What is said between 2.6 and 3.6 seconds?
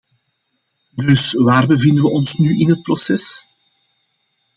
het proces?